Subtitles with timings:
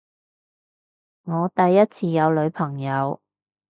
[1.25, 3.21] 我第一次有女朋友